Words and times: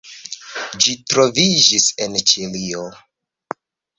Ĝi 0.85 0.93
troviĝis 1.11 1.85
en 2.05 2.17
Ĉilio. 2.31 2.87